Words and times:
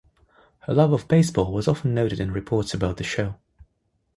Her 0.61 0.73
love 0.73 0.93
of 0.93 1.07
baseball 1.07 1.53
was 1.53 1.67
often 1.67 1.93
noted 1.93 2.19
in 2.19 2.31
reports 2.31 2.73
about 2.73 2.97
the 2.97 3.03
show. 3.03 3.35